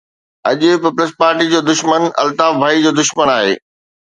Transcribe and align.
اڄ 0.49 0.59
پيپلز 0.83 1.11
پارٽي 1.19 1.45
جو 1.53 1.59
دشمن 1.71 2.01
الطاف 2.23 2.53
ڀائي 2.61 2.77
جو 2.85 2.91
دشمن 2.99 3.27
آهي 3.37 3.53